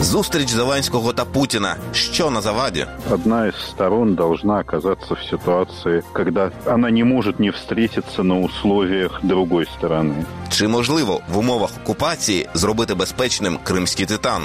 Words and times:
Зустріч 0.00 0.48
Зеленського 0.48 1.12
та 1.12 1.24
Путіна. 1.24 1.76
Що 1.92 2.30
на 2.30 2.40
заваді? 2.40 2.86
Одна 3.10 3.46
из 3.46 3.54
сторон 3.70 4.14
должна 4.14 4.60
оказаться 4.60 5.14
в 5.14 5.22
ситуации, 5.30 6.02
когда 6.12 6.50
она 6.66 6.90
не 6.90 7.04
может 7.04 7.40
не 7.40 7.50
встретиться 7.50 8.22
на 8.22 8.34
условиях 8.34 9.20
другой 9.22 9.66
стороны. 9.78 10.14
Чи 10.50 10.68
можливо 10.68 11.20
в 11.32 11.38
умовах 11.38 11.70
окупації 11.84 12.48
зробити 12.54 12.94
безпечним 12.94 13.58
кримський 13.64 14.06
титан? 14.06 14.42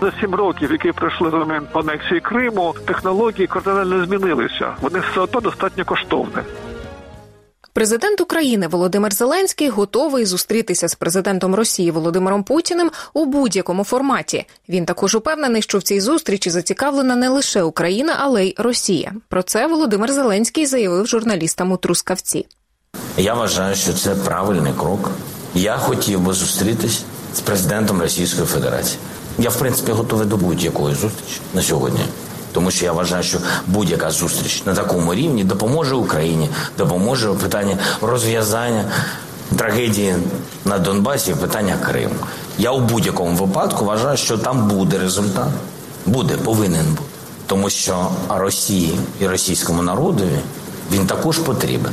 За 0.00 0.12
сім 0.20 0.34
років, 0.34 0.72
які 0.72 0.92
пройшли 0.92 1.30
з 1.30 1.32
моменту 1.32 1.78
анексії 1.78 2.20
Криму, 2.20 2.74
технології 2.86 3.46
кардинально 3.46 4.06
змінилися. 4.06 4.74
Вони 4.80 5.00
все 5.10 5.20
одно 5.20 5.40
достатньо 5.40 5.84
коштовні. 5.84 6.42
Президент 7.72 8.20
України 8.20 8.66
Володимир 8.66 9.14
Зеленський 9.14 9.68
готовий 9.68 10.26
зустрітися 10.26 10.88
з 10.88 10.94
президентом 10.94 11.54
Росії 11.54 11.90
Володимиром 11.90 12.42
Путіним 12.42 12.90
у 13.14 13.24
будь-якому 13.24 13.84
форматі. 13.84 14.46
Він 14.68 14.84
також 14.84 15.14
упевнений, 15.14 15.62
що 15.62 15.78
в 15.78 15.82
цій 15.82 16.00
зустрічі 16.00 16.50
зацікавлена 16.50 17.16
не 17.16 17.28
лише 17.28 17.62
Україна, 17.62 18.16
але 18.20 18.44
й 18.44 18.54
Росія. 18.58 19.12
Про 19.28 19.42
це 19.42 19.66
Володимир 19.66 20.12
Зеленський 20.12 20.66
заявив 20.66 21.06
журналістам 21.06 21.72
у 21.72 21.76
Трускавці. 21.76 22.46
Я 23.16 23.34
вважаю, 23.34 23.76
що 23.76 23.92
це 23.92 24.14
правильний 24.14 24.72
крок. 24.78 25.10
Я 25.54 25.76
хотів 25.76 26.20
би 26.20 26.32
зустрітись 26.32 27.02
з 27.34 27.40
президентом 27.40 28.02
Російської 28.02 28.46
Федерації. 28.46 28.98
Я, 29.38 29.50
в 29.50 29.58
принципі, 29.58 29.92
готовий 29.92 30.26
до 30.26 30.36
будь-якої 30.36 30.94
зустрічі 30.94 31.40
на 31.54 31.62
сьогодні. 31.62 32.00
Тому 32.52 32.70
що 32.70 32.84
я 32.84 32.92
вважаю, 32.92 33.22
що 33.22 33.38
будь-яка 33.66 34.10
зустріч 34.10 34.62
на 34.66 34.74
такому 34.74 35.14
рівні 35.14 35.44
допоможе 35.44 35.94
Україні, 35.94 36.50
допоможе 36.78 37.28
у 37.28 37.34
питанні 37.34 37.76
розв'язання 38.00 38.84
трагедії 39.56 40.14
на 40.64 40.78
Донбасі, 40.78 41.34
питання 41.34 41.76
Криму. 41.86 42.14
Я 42.58 42.70
у 42.70 42.80
будь-якому 42.80 43.36
випадку 43.36 43.84
вважаю, 43.84 44.16
що 44.16 44.38
там 44.38 44.68
буде 44.68 44.98
результат. 44.98 45.48
Буде, 46.06 46.36
повинен 46.36 46.86
бути. 46.86 47.02
Тому 47.46 47.70
що 47.70 48.08
Росії 48.28 48.98
і 49.20 49.26
російському 49.26 49.82
народові 49.82 50.38
він 50.92 51.06
також 51.06 51.38
потрібен. 51.38 51.92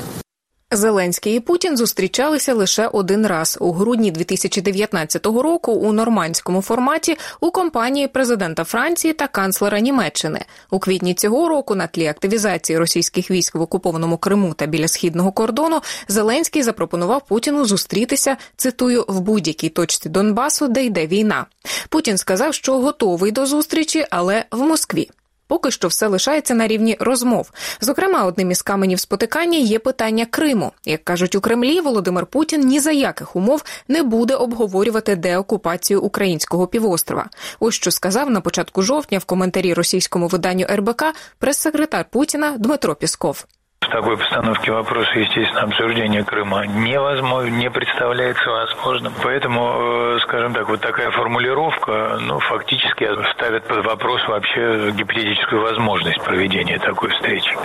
Зеленський 0.71 1.35
і 1.35 1.39
Путін 1.39 1.77
зустрічалися 1.77 2.53
лише 2.53 2.87
один 2.87 3.27
раз 3.27 3.57
у 3.61 3.71
грудні 3.71 4.11
2019 4.11 5.25
року 5.25 5.71
у 5.71 5.93
нормандському 5.93 6.61
форматі 6.61 7.17
у 7.39 7.51
компанії 7.51 8.07
президента 8.07 8.63
Франції 8.63 9.13
та 9.13 9.27
канцлера 9.27 9.79
Німеччини. 9.79 10.45
У 10.71 10.79
квітні 10.79 11.13
цього 11.13 11.49
року, 11.49 11.75
на 11.75 11.87
тлі 11.87 12.07
активізації 12.07 12.79
російських 12.79 13.31
військ 13.31 13.55
в 13.55 13.61
окупованому 13.61 14.17
Криму 14.17 14.53
та 14.53 14.65
біля 14.65 14.87
східного 14.87 15.31
кордону, 15.31 15.81
Зеленський 16.07 16.63
запропонував 16.63 17.27
Путіну 17.27 17.65
зустрітися 17.65 18.37
цитую 18.55 19.05
в 19.07 19.19
будь-якій 19.19 19.69
точці 19.69 20.09
Донбасу, 20.09 20.67
де 20.67 20.85
йде 20.85 21.07
війна. 21.07 21.45
Путін 21.89 22.17
сказав, 22.17 22.53
що 22.53 22.79
готовий 22.79 23.31
до 23.31 23.45
зустрічі, 23.45 24.05
але 24.09 24.45
в 24.51 24.59
Москві. 24.59 25.09
Поки 25.47 25.71
що 25.71 25.87
все 25.87 26.07
лишається 26.07 26.53
на 26.53 26.67
рівні 26.67 26.97
розмов. 26.99 27.51
Зокрема, 27.81 28.25
одним 28.25 28.51
із 28.51 28.61
каменів 28.61 28.99
спотикання 28.99 29.57
є 29.57 29.79
питання 29.79 30.25
Криму. 30.25 30.71
Як 30.85 31.03
кажуть 31.03 31.35
у 31.35 31.41
Кремлі, 31.41 31.81
Володимир 31.81 32.25
Путін 32.25 32.61
ні 32.61 32.79
за 32.79 32.91
яких 32.91 33.35
умов 33.35 33.63
не 33.87 34.03
буде 34.03 34.35
обговорювати 34.35 35.15
деокупацію 35.15 36.01
українського 36.01 36.67
півострова. 36.67 37.29
Ось 37.59 37.75
що 37.75 37.91
сказав 37.91 38.29
на 38.29 38.41
початку 38.41 38.81
жовтня 38.81 39.17
в 39.17 39.25
коментарі 39.25 39.73
російському 39.73 40.27
виданню 40.27 40.65
РБК 40.71 41.03
прес-секретар 41.39 42.05
Путіна 42.09 42.57
Дмитро 42.57 42.95
Пісков. 42.95 43.45
В 43.80 43.92
такой 43.92 44.16
постановке 44.16 44.70
вопроса, 44.70 45.18
естественно, 45.18 45.62
обсуждение 45.62 46.22
Крыма 46.22 46.64
невозможно, 46.66 47.48
не 47.48 47.70
представляется 47.70 48.48
возможным. 48.48 49.12
Поэтому, 49.24 50.16
э, 50.16 50.18
скажем 50.20 50.54
так, 50.54 50.68
вот 50.68 50.80
такая 50.80 51.10
формулировка, 51.10 52.18
ну, 52.20 52.38
фактически 52.38 53.08
ставит 53.34 53.64
под 53.64 53.84
вопрос 53.84 54.20
вообще 54.28 54.92
гипотетическую 54.92 55.62
возможность 55.62 56.22
проведения 56.22 56.78
такой 56.78 57.10
встречи. 57.10 57.56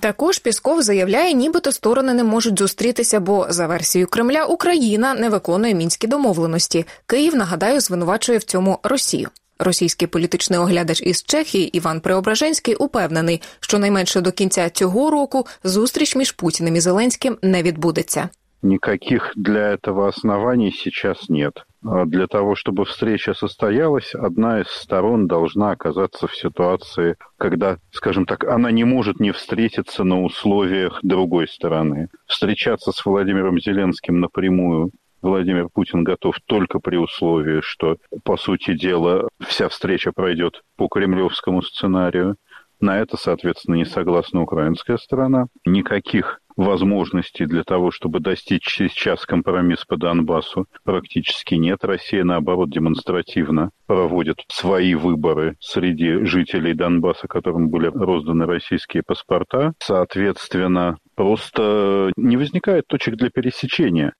Також 0.00 0.38
Пісков 0.38 0.82
заявляє, 0.82 1.34
нібито 1.34 1.72
сторони 1.72 2.14
не 2.14 2.24
можуть 2.24 2.58
зустрітися, 2.58 3.20
бо 3.20 3.46
за 3.48 3.66
версією 3.66 4.08
Кремля 4.08 4.44
Україна 4.44 5.14
не 5.14 5.28
виконує 5.28 5.74
мінські 5.74 6.06
домовленості. 6.06 6.86
Київ 7.06 7.34
нагадаю 7.34 7.80
звинувачує 7.80 8.38
в 8.38 8.44
цьому 8.44 8.78
Росію. 8.82 9.28
Російський 9.58 10.08
політичний 10.08 10.58
оглядач 10.58 11.02
із 11.02 11.22
Чехії 11.22 11.76
Іван 11.76 12.00
Преображенський 12.00 12.74
упевнений, 12.74 13.42
що 13.60 13.78
найменше 13.78 14.20
до 14.20 14.32
кінця 14.32 14.70
цього 14.70 15.10
року 15.10 15.46
зустріч 15.64 16.16
між 16.16 16.32
Путіним 16.32 16.76
і 16.76 16.80
Зеленським 16.80 17.38
не 17.42 17.62
відбудеться. 17.62 18.28
Никаких 18.62 19.32
для 19.36 19.74
этого 19.74 20.08
оснований 20.08 20.72
сейчас 20.72 21.28
нет. 21.28 21.64
А 21.84 22.04
Для 22.06 22.26
того, 22.26 22.56
чтобы 22.56 22.84
встреча 22.84 23.34
состоялась, 23.34 24.14
одна 24.14 24.60
из 24.60 24.66
сторон 24.68 25.28
должна 25.28 25.70
оказаться 25.70 26.26
в 26.26 26.34
ситуации, 26.34 27.16
когда, 27.36 27.78
скажем 27.92 28.26
так, 28.26 28.44
она 28.44 28.72
не 28.72 28.84
может 28.84 29.20
не 29.20 29.30
встретиться 29.30 30.02
на 30.02 30.20
условиях 30.22 30.98
другой 31.02 31.46
стороны. 31.46 32.08
Встречаться 32.26 32.90
с 32.90 33.06
Владимиром 33.06 33.60
Зеленским 33.60 34.18
напрямую 34.18 34.90
Владимир 35.23 35.69
Путин 35.73 36.03
готов 36.03 36.35
только 36.45 36.79
при 36.79 36.97
условии, 36.97 37.61
что, 37.61 37.95
по 38.23 38.35
сути 38.35 38.75
дела, 38.75 39.29
вся 39.39 39.69
встреча 39.69 40.11
пройдет 40.11 40.61
по 40.75 40.89
кремлевскому 40.89 41.61
сценарию. 41.61 42.35
На 42.81 42.99
это, 42.99 43.15
соответственно, 43.15 43.75
не 43.75 43.85
согласна 43.85 44.41
украинская 44.41 44.97
сторона. 44.97 45.45
Никаких 45.65 46.41
возможностей 46.57 47.45
для 47.45 47.63
того, 47.63 47.91
чтобы 47.91 48.19
достичь 48.19 48.67
сейчас 48.67 49.25
компромисс 49.25 49.85
по 49.85 49.95
Донбассу, 49.95 50.65
практически 50.83 51.55
нет. 51.55 51.79
Россия, 51.83 52.25
наоборот, 52.25 52.69
демонстративно 52.69 53.69
проводит 53.87 54.43
свои 54.49 54.93
выборы 54.95 55.55
среди 55.61 56.25
жителей 56.25 56.73
Донбасса, 56.73 57.27
которым 57.27 57.69
были 57.69 57.87
розданы 57.87 58.45
российские 58.45 59.03
паспорта. 59.03 59.73
Соответственно, 59.79 60.97
просто 61.15 62.11
не 62.17 62.35
возникает 62.35 62.87
точек 62.87 63.15
для 63.15 63.29
пересечения. 63.29 64.13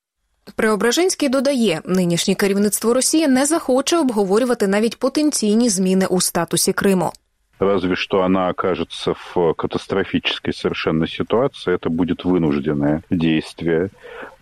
Преображенський 0.55 1.29
додає, 1.29 1.81
нинішнє 1.85 2.35
керівництво 2.35 2.93
Росії 2.93 3.27
не 3.27 3.45
захоче 3.45 3.97
обговорювати 3.97 4.67
навіть 4.67 4.99
потенційні 4.99 5.69
зміни 5.69 6.05
у 6.05 6.21
статусі 6.21 6.73
Криму. 6.73 7.11
Разве 7.59 7.95
что 7.95 8.21
она 8.21 8.49
окажется 8.49 9.11
в 9.11 9.53
катастрофической 9.53 10.53
совершенно 10.53 11.07
ситуации, 11.07 11.73
это 11.73 11.89
будет 11.89 12.23
вынужденное 12.23 13.01
действие. 13.09 13.89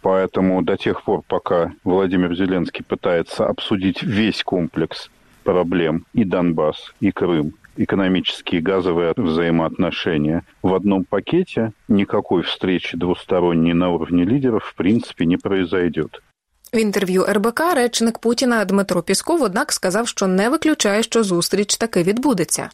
Поэтому 0.03 0.61
до 0.61 0.75
тех 0.75 1.01
пор, 1.01 1.21
пока 1.27 1.71
Владимир 1.83 2.35
Зеленский 2.35 2.85
пытается 2.87 3.47
обсудить 3.47 4.03
весь 4.03 4.43
комплекс 4.43 5.09
проблем 5.43 6.05
и 6.13 6.25
Донбасс, 6.25 6.93
и 6.99 7.11
Крым, 7.11 7.53
экономические 7.75 8.59
и 8.59 8.63
газовые 8.63 9.13
взаимоотношения 9.15 10.43
в 10.63 10.73
одном 10.73 11.03
пакете, 11.03 11.71
никакой 11.87 12.43
встречи 12.43 12.97
двусторонней 12.97 13.73
на 13.73 13.89
уровне 13.89 14.23
лидеров 14.23 14.63
в 14.65 14.75
принципе 14.75 15.25
не 15.25 15.37
произойдет. 15.37 16.21
В 16.73 16.77
інтерв'ю 16.77 17.25
РБК 17.29 17.61
речник 17.75 18.19
Путіна 18.19 18.65
Дмитро 18.65 19.01
Пісков, 19.01 19.41
однак, 19.43 19.71
сказав, 19.71 20.07
що 20.07 20.27
не 20.27 20.49
виключає, 20.49 21.03
що 21.03 21.23
зустріч 21.23 21.77
таки 21.77 22.03
відбудеться. 22.03 22.69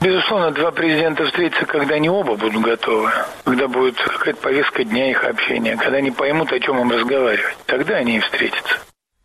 Безусловно, 0.00 0.50
два 0.50 0.72
президента 0.72 1.24
встретятся, 1.24 1.64
когда 1.64 1.94
они 1.94 2.08
оба 2.08 2.34
будут 2.34 2.60
готовы, 2.64 3.08
когда 3.44 3.68
будет 3.68 3.94
какая-то 3.96 4.40
повестка 4.40 4.82
дня 4.84 5.10
их 5.10 5.22
общения, 5.24 5.76
когда 5.76 5.98
они 5.98 6.10
поймут, 6.10 6.52
о 6.52 6.58
чем 6.58 6.80
им 6.80 6.90
разговаривать. 6.90 7.56
Тогда 7.66 7.94
они 7.98 8.16
и 8.16 8.20
встретятся. 8.20 8.80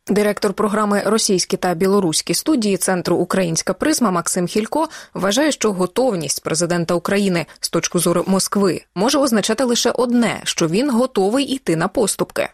Директор 0.08 0.52
програми 0.52 1.02
Російські 1.06 1.56
та 1.56 1.74
білоруські 1.74 2.34
студії 2.34 2.76
Центру 2.76 3.16
Українська 3.16 3.72
призма 3.72 4.10
Максим 4.10 4.46
Хілько 4.46 4.88
вважає, 5.14 5.52
що 5.52 5.72
готовність 5.72 6.42
президента 6.42 6.94
України 6.94 7.46
з 7.60 7.70
точки 7.70 7.98
зору 7.98 8.24
Москви 8.26 8.80
може 8.94 9.18
означати 9.18 9.64
лише 9.64 9.90
одне, 9.90 10.40
що 10.44 10.68
він 10.68 10.90
готовий 10.90 11.44
іти 11.44 11.76
на 11.76 11.88
поступки. 11.88 12.48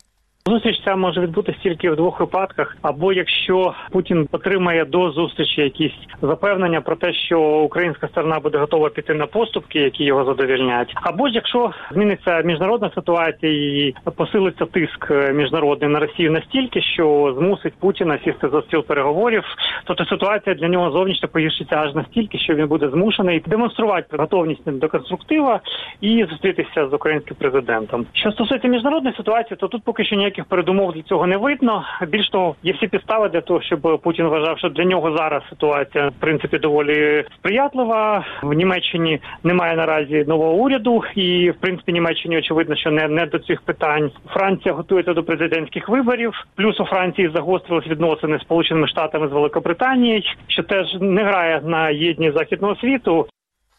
Зустріч 0.49 0.81
ця 0.85 0.97
може 0.97 1.21
відбутися 1.21 1.59
тільки 1.63 1.91
в 1.91 1.97
двох 1.97 2.21
випадках: 2.21 2.77
або 2.83 3.13
якщо 3.13 3.75
Путін 3.91 4.29
отримає 4.33 4.85
до 4.85 5.11
зустрічі 5.11 5.61
якісь 5.61 5.93
запевнення 6.23 6.81
про 6.81 6.97
те, 6.97 7.13
що 7.13 7.41
українська 7.41 8.09
сторона 8.09 8.41
буде 8.41 8.59
готова 8.59 8.89
піти 8.89 9.15
на 9.15 9.27
поступки, 9.27 9.79
які 9.79 10.05
його 10.05 10.25
задовільняють, 10.25 10.95
або 10.95 11.29
ж 11.29 11.35
якщо 11.35 11.71
зміниться 11.93 12.43
міжнародна 12.43 12.91
ситуація 12.95 13.53
і 13.53 13.95
посилиться 14.17 14.65
тиск 14.65 15.11
міжнародний 15.35 15.91
на 15.91 15.99
Росію 15.99 16.31
настільки, 16.31 16.83
що 16.83 17.35
змусить 17.39 17.75
Путіна 17.81 18.19
сісти 18.25 18.49
за 18.49 18.63
стіл 18.63 18.85
переговорів, 18.85 19.45
то 19.85 19.95
та 19.95 20.05
ситуація 20.05 20.55
для 20.55 20.69
нього 20.69 20.91
зовнішньо 20.91 21.29
погіршиться 21.29 21.77
аж 21.77 21.95
настільки, 21.95 22.39
що 22.39 22.55
він 22.55 22.67
буде 22.67 22.89
змушений 22.89 23.43
демонструвати 23.47 24.17
готовність 24.17 24.71
до 24.71 24.89
конструктива 24.89 25.61
і 26.01 26.27
зустрітися 26.31 26.89
з 26.89 26.93
українським 26.93 27.37
президентом. 27.37 28.07
Що 28.13 28.33
стосується 28.33 28.69
міжнародної 28.69 29.17
ситуації, 29.17 29.57
то 29.61 29.69
тут 29.69 29.83
поки 29.85 30.05
що 30.05 30.17
ніяких 30.39 30.51
передумов 30.51 30.93
для 30.93 31.03
цього 31.03 31.27
не 31.27 31.37
видно. 31.37 31.85
Більш 32.09 32.29
того, 32.29 32.55
є 32.63 32.73
всі 32.73 32.87
підстави 32.87 33.29
для 33.29 33.41
того, 33.41 33.63
щоб 33.63 34.01
Путін 34.03 34.27
вважав, 34.27 34.59
що 34.59 34.69
для 34.69 34.85
нього 34.85 35.17
зараз 35.17 35.43
ситуація 35.51 36.09
в 36.09 36.21
принципі 36.21 36.59
доволі 36.59 37.25
сприятлива. 37.39 38.25
В 38.43 38.53
Німеччині 38.53 39.21
немає 39.45 39.77
наразі 39.77 40.25
нового 40.29 40.53
уряду, 40.53 41.03
і 41.15 41.51
в 41.51 41.55
принципі 41.61 41.93
Німеччині 41.93 42.39
очевидно, 42.39 42.77
що 42.77 42.91
не 42.91 43.09
не 43.09 43.27
до 43.27 43.39
цих 43.39 43.63
питань. 43.63 44.11
Франція 44.31 44.75
готується 44.75 45.15
до 45.15 45.25
президентських 45.25 45.89
виборів. 45.89 46.33
Плюс 46.57 46.81
у 46.81 46.85
Франції 46.85 47.31
загострились 47.35 47.87
відносини 47.87 48.39
з 48.39 48.41
Сполученими 48.41 48.89
Штатами 48.89 49.29
з 49.29 49.33
Великобританією, 49.33 50.23
що 50.49 50.63
теж 50.63 50.87
не 51.01 51.25
грає 51.25 51.61
на 51.65 51.91
єдність 51.91 52.37
західного 52.39 52.77
світу. 52.77 53.27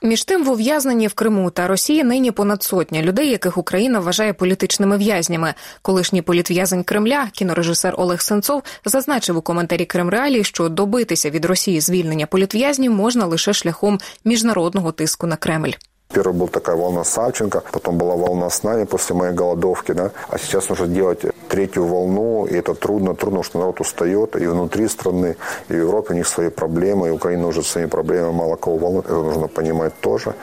Між 0.01 0.23
тим, 0.23 0.43
в 0.43 0.49
ув'язненні 0.49 1.07
в 1.07 1.13
Криму 1.13 1.51
та 1.51 1.67
Росії 1.67 2.03
нині 2.03 2.31
понад 2.31 2.63
сотня 2.63 3.01
людей, 3.01 3.29
яких 3.29 3.57
Україна 3.57 3.99
вважає 3.99 4.33
політичними 4.33 4.97
в'язнями. 4.97 5.53
Колишній 5.81 6.21
політв'язень 6.21 6.83
Кремля, 6.83 7.27
кінорежисер 7.33 7.95
Олег 7.97 8.21
Сенцов, 8.21 8.63
зазначив 8.85 9.37
у 9.37 9.41
коментарі 9.41 9.85
Кремреалії, 9.85 10.43
що 10.43 10.69
добитися 10.69 11.29
від 11.29 11.45
Росії 11.45 11.81
звільнення 11.81 12.25
політв'язнів 12.25 12.91
можна 12.91 13.25
лише 13.25 13.53
шляхом 13.53 13.99
міжнародного 14.25 14.91
тиску 14.91 15.27
на 15.27 15.35
Кремль. 15.35 15.71
Первая 16.11 16.33
была 16.33 16.47
такая 16.49 16.75
волна 16.75 17.03
Савченко, 17.03 17.61
потом 17.71 17.99
была 17.99 18.15
волна 18.15 18.49
с 18.49 18.63
нами 18.63 18.85
после 18.85 19.15
моей 19.15 19.31
голодовки, 19.31 19.91
да. 19.91 20.09
А 20.27 20.39
сейчас 20.39 20.67
нужно 20.67 20.87
делать 20.87 21.21
третью 21.49 21.85
волну, 21.85 22.47
и 22.47 22.55
это 22.55 22.73
трудно, 22.73 23.13
трудно, 23.13 23.43
что 23.43 23.59
народ 23.59 23.79
устает 23.79 24.35
и 24.35 24.47
внутри 24.47 24.87
страны, 24.87 25.37
и 25.67 25.73
в 25.73 25.75
Европе 25.75 26.13
у 26.13 26.17
них 26.17 26.27
свои 26.27 26.49
проблемы, 26.49 27.09
и 27.09 27.11
Украина 27.11 27.45
уже 27.45 27.61
своими 27.61 27.89
проблемами 27.89 28.33
мало 28.33 28.55
кого 28.55 28.77
волнует, 28.77 29.05
это 29.05 29.13
нужно 29.13 29.47
понимать 29.47 29.93
тоже, 29.99 30.33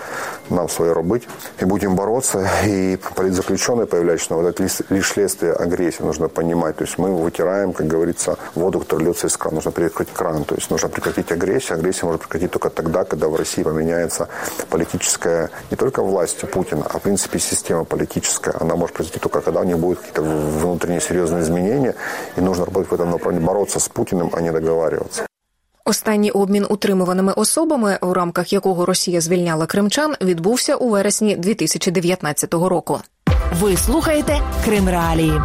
нам 0.51 0.69
свое 0.69 0.93
робить. 0.93 1.29
И 1.59 1.65
будем 1.65 1.97
бороться, 1.97 2.49
и 2.65 2.97
политзаключенные 3.17 3.87
появляются, 3.87 4.29
но 4.31 4.43
вот 4.43 4.47
это 4.49 4.63
лишь 4.91 5.09
следствие 5.09 5.53
агрессии, 5.53 6.05
нужно 6.05 6.29
понимать. 6.29 6.77
То 6.77 6.85
есть 6.85 6.97
мы 6.97 7.13
вытираем, 7.13 7.73
как 7.73 7.89
говорится, 7.89 8.39
воду, 8.55 8.79
которая 8.79 9.07
льется 9.07 9.27
из 9.27 9.37
крана, 9.37 9.57
нужно 9.57 9.73
перекрыть 9.73 10.13
кран, 10.13 10.45
то 10.45 10.55
есть 10.55 10.71
нужно 10.71 10.89
прекратить 10.89 11.33
агрессию. 11.33 11.77
Агрессия 11.77 12.07
может 12.07 12.21
прекратить 12.21 12.53
только 12.53 12.71
тогда, 12.71 13.05
когда 13.05 13.27
в 13.29 13.35
России 13.35 13.65
поменяется 13.65 14.29
политическая 14.71 15.51
не 15.72 15.78
только 15.78 16.04
власть 16.04 16.52
Путина, 16.52 16.86
а 16.94 16.98
в 16.98 17.02
принципе 17.02 17.40
система 17.40 17.84
политическая. 17.84 18.54
Она 18.62 18.76
может 18.76 18.96
произойти 18.96 19.20
только 19.20 19.42
когда 19.42 19.60
у 19.60 19.64
них 19.64 19.78
будут 19.78 20.00
какие-то 20.00 20.22
внутренние 20.22 21.02
серьезные 21.02 21.42
изменения, 21.42 21.94
и 22.38 22.42
нужно 22.42 22.66
работать 22.66 22.92
в 22.92 22.94
этом 22.94 23.12
направлении, 23.12 23.48
бороться 23.48 23.80
с 23.80 23.90
Путиным, 23.90 24.30
а 24.34 24.42
не 24.42 24.52
договариваться. 24.52 25.26
Останній 25.86 26.32
обмін 26.32 26.66
утримуваними 26.70 27.34
особами, 27.34 27.98
у 28.02 28.14
рамках 28.14 28.54
якого 28.54 28.86
Росія 28.86 29.22
звільняла 29.22 29.66
кримчан, 29.66 30.16
відбувся 30.22 30.76
у 30.76 30.90
вересні 30.90 31.36
2019 31.36 32.54
року. 32.54 33.00
Ви 33.60 33.78
слухаєте 33.78 34.40
Крим 34.66 34.90
Реалії. 34.90 35.42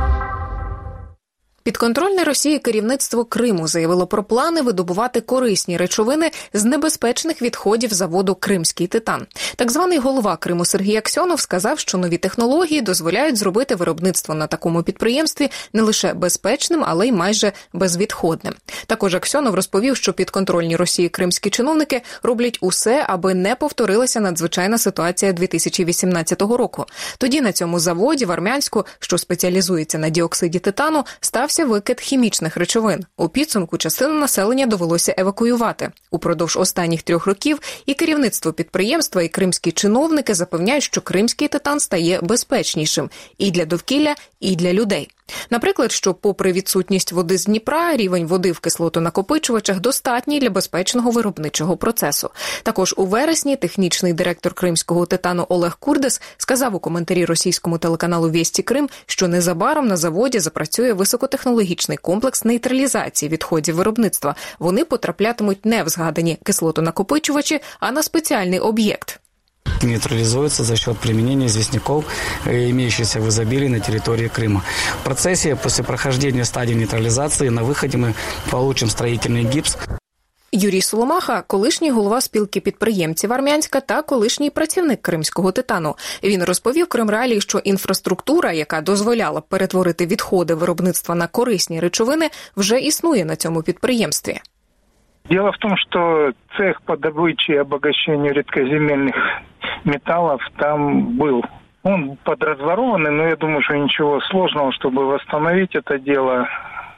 Підконтрольне 1.64 2.24
Росії 2.24 2.60
керівництво 2.60 3.26
Криму 3.26 3.68
заявило 3.68 4.08
про 4.08 4.24
плани 4.24 4.62
видобувати 4.62 5.22
корисні 5.22 5.78
речовини 5.78 6.32
з 6.54 6.64
небезпечних 6.64 7.42
відходів 7.42 7.94
заводу 7.94 8.36
Кримський 8.36 8.88
титан. 8.88 9.28
Так 9.56 9.72
званий 9.72 9.98
голова 9.98 10.38
Криму 10.38 10.66
Сергій 10.66 10.98
Аксьонов 10.98 11.40
сказав, 11.40 11.80
що 11.80 11.98
нові 11.98 12.18
технології 12.18 12.82
дозволяють 12.82 13.38
зробити 13.38 13.76
виробництво 13.76 14.36
на 14.36 14.48
такому 14.48 14.84
підприємстві 14.84 15.52
не 15.74 15.82
лише 15.82 16.14
безпечним, 16.14 16.84
але 16.88 17.08
й 17.08 17.12
майже 17.12 17.52
безвідходним. 17.74 18.54
Також 18.86 19.16
Аксьонов 19.16 19.56
розповів, 19.56 19.98
що 19.98 20.14
підконтрольні 20.14 20.76
Росії 20.76 21.10
кримські 21.10 21.50
чиновники 21.50 22.02
роблять 22.24 22.58
усе, 22.62 23.06
аби 23.08 23.34
не 23.34 23.56
повторилася 23.56 24.20
надзвичайна 24.20 24.78
ситуація 24.78 25.34
2018 25.34 26.42
року. 26.42 26.86
Тоді 27.18 27.42
на 27.42 27.52
цьому 27.52 27.80
заводі 27.80 28.26
в 28.26 28.32
Армянську, 28.32 28.86
що 29.00 29.18
спеціалізується 29.18 29.98
на 29.98 30.10
діоксиді 30.10 30.60
титану, 30.60 31.04
став 31.20 31.51
стався 31.52 31.72
викид 31.72 32.02
хімічних 32.02 32.58
речовин. 32.58 33.06
У 33.18 33.30
підсумку 33.30 33.78
частину 33.78 34.14
населення 34.14 34.66
довелося 34.66 35.16
евакуювати. 35.18 35.92
Упродовж 36.12 36.58
останніх 36.58 37.04
трьох 37.04 37.26
років 37.26 37.60
і 37.86 37.94
керівництво 37.94 38.54
підприємства, 38.54 39.22
і 39.22 39.28
кримські 39.28 39.72
чиновники 39.72 40.34
запевняють, 40.34 40.84
що 40.84 41.02
кримський 41.02 41.48
титан 41.48 41.80
стає 41.80 42.20
безпечнішим 42.22 43.10
і 43.38 43.52
для 43.52 43.66
довкілля, 43.66 44.16
і 44.40 44.56
для 44.56 44.74
людей. 44.74 45.10
Наприклад, 45.50 45.92
що, 45.92 46.14
попри 46.14 46.52
відсутність 46.52 47.12
води 47.12 47.38
з 47.38 47.46
Дніпра, 47.46 47.96
рівень 47.96 48.28
води 48.28 48.52
в 48.52 48.60
кислотонакопичувачах 48.60 49.80
достатній 49.80 50.40
для 50.40 50.50
безпечного 50.50 51.12
виробничого 51.12 51.78
процесу. 51.78 52.30
Також 52.64 52.94
у 52.98 53.06
вересні 53.06 53.56
технічний 53.56 54.14
директор 54.14 54.54
кримського 54.54 55.06
титану 55.06 55.46
Олег 55.50 55.78
Курдес 55.80 56.22
сказав 56.38 56.76
у 56.76 56.80
коментарі 56.80 57.26
російському 57.26 57.78
телеканалу 57.78 58.30
Вєсті 58.30 58.64
Крим, 58.64 58.90
що 59.06 59.28
незабаром 59.28 59.88
на 59.88 59.98
заводі 59.98 60.40
запрацює 60.40 60.94
високотехнологічний 60.94 61.41
комплекс 61.97 62.45
нейтралізації 62.45 63.29
відходів 63.29 63.75
виробництва. 63.75 64.35
Вони 64.59 64.85
потраплятимуть 64.85 65.67
не 65.67 65.83
в 65.83 65.89
згадані 65.89 66.39
кислотонакопичувачі, 66.43 67.61
а 67.81 67.93
на 67.93 68.03
спеціальний 68.03 68.59
об'єкт. 68.59 69.21
нейтрализуется 69.83 70.65
за 70.65 70.77
счет 70.77 70.99
применения 70.99 71.47
известняков, 71.47 72.05
имеющихся 72.47 73.21
в 73.21 73.29
изобилии 73.29 73.69
на 73.69 73.81
территории 73.81 74.29
Крыма. 74.29 74.63
В 75.01 75.05
процессе, 75.05 75.57
после 75.57 75.85
прохождения 75.85 76.45
стадии 76.45 76.75
нейтрализации, 76.75 77.49
на 77.49 77.63
выходе 77.63 77.99
мы 77.99 78.15
получим 78.51 78.89
строительный 78.89 79.45
гипс. 79.45 79.77
Юрій 80.53 80.81
Соломаха, 80.81 81.43
колишній 81.43 81.91
голова 81.91 82.21
спілки 82.21 82.61
підприємців 82.61 83.33
Армянська 83.33 83.81
та 83.81 84.03
колишній 84.03 84.51
працівник 84.51 85.03
кримського 85.03 85.53
титану. 85.53 85.95
Він 86.25 86.45
розповів 86.45 86.89
Кримреалії, 86.89 87.41
що 87.41 87.59
інфраструктура, 87.59 88.53
яка 88.53 88.81
дозволяла 88.81 89.41
перетворити 89.41 90.07
відходи 90.07 90.55
виробництва 90.55 91.15
на 91.15 91.27
корисні 91.27 91.81
речовини, 91.81 92.29
вже 92.57 92.79
існує 92.81 93.25
на 93.25 93.37
цьому 93.37 93.63
підприємстві. 93.63 94.41
Дело 95.31 95.51
в 95.51 95.59
том, 95.59 95.77
что 95.77 96.33
цех 96.57 96.81
по 96.83 96.97
добыче 96.97 97.55
и 97.55 97.57
обогащению 97.57 98.33
редкоземельных 98.33 99.17
металлов 99.85 100.41
там 100.57 101.17
был. 101.19 101.43
Он 101.83 102.17
подразворованный, 102.25 103.11
но 103.11 103.29
я 103.29 103.37
думаю, 103.37 103.63
что 103.63 103.75
ничего 103.75 104.21
сложного, 104.21 104.73
чтобы 104.73 105.05
восстановить 105.05 105.75
это 105.75 105.99
дело, 105.99 106.49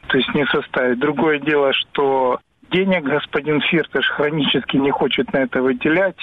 то 0.09 0.19
есть 0.19 0.35
не 0.35 0.47
составить. 0.47 0.99
Другое 0.99 1.39
дело, 1.39 1.73
что 1.73 2.39
денег 2.73 3.05
господин 3.05 3.61
Фиртыш 3.61 4.09
хронически 4.09 4.77
не 4.77 4.91
хочет 4.91 5.33
на 5.33 5.39
это 5.39 5.63
выделять. 5.63 6.19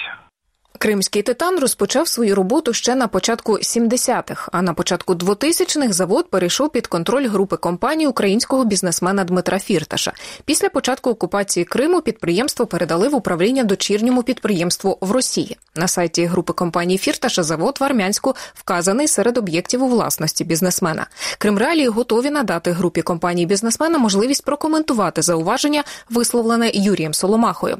Кримський 0.77 1.21
титан 1.21 1.59
розпочав 1.59 2.07
свою 2.07 2.35
роботу 2.35 2.73
ще 2.73 2.95
на 2.95 3.07
початку 3.07 3.53
70-х, 3.53 4.49
а 4.51 4.61
на 4.61 4.73
початку 4.73 5.13
2000-х 5.13 5.93
завод 5.93 6.29
перейшов 6.29 6.69
під 6.69 6.87
контроль 6.87 7.27
групи 7.27 7.57
компаній 7.57 8.07
українського 8.07 8.65
бізнесмена 8.65 9.23
Дмитра 9.23 9.59
Фірташа. 9.59 10.13
Після 10.45 10.69
початку 10.69 11.09
окупації 11.09 11.65
Криму 11.65 12.01
підприємство 12.01 12.65
передали 12.65 13.09
в 13.09 13.15
управління 13.15 13.63
дочірньому 13.63 14.23
підприємству 14.23 14.97
в 15.01 15.11
Росії. 15.11 15.57
На 15.75 15.87
сайті 15.87 16.25
групи 16.25 16.53
компаній 16.53 16.97
Фірташа 16.97 17.43
завод 17.43 17.77
в 17.79 17.83
Армянську 17.83 18.35
вказаний 18.53 19.07
серед 19.07 19.37
об'єктів 19.37 19.83
у 19.83 19.87
власності 19.87 20.43
бізнесмена. 20.43 21.07
Кримреалії 21.37 21.87
готові 21.87 22.29
надати 22.29 22.71
групі 22.71 23.01
компаній 23.01 23.45
бізнесмена 23.45 23.97
можливість 23.97 24.45
прокоментувати 24.45 25.21
зауваження, 25.21 25.83
висловлене 26.09 26.71
Юрієм 26.73 27.13
Соломахою. 27.13 27.77